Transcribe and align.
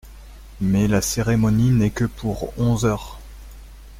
Mais 0.61 0.87
la 0.87 0.99
cérémonie 0.99 1.69
n’est 1.69 1.91
que 1.91 2.05
pour 2.05 2.57
onze 2.59 2.85
heures. 2.85 3.19